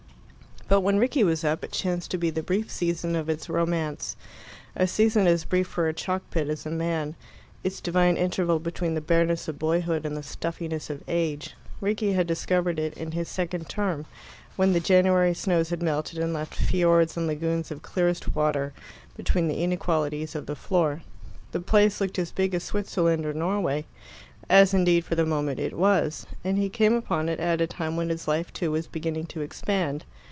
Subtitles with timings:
[0.67, 4.15] But when Rickie was up, it chanced to be the brief season of its romance,
[4.73, 7.15] a season as brief for a chalk pit as a man
[7.61, 11.57] its divine interval between the bareness of boyhood and the stuffiness of age.
[11.81, 14.05] Rickie had discovered it in his second term,
[14.55, 18.71] when the January snows had melted and left fiords and lagoons of clearest water
[19.17, 21.01] between the inequalities of the floor.
[21.51, 23.83] The place looked as big as Switzerland or Norway
[24.49, 27.97] as indeed for the moment it was and he came upon it at a time
[27.97, 30.05] when his life too was beginning to expand.